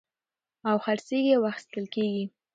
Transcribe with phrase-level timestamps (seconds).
[0.69, 2.23] او خرڅېږي او اخيستل کېږي.